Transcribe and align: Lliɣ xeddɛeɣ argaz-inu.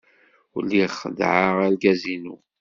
Lliɣ 0.63 0.91
xeddɛeɣ 1.01 1.55
argaz-inu. 1.67 2.35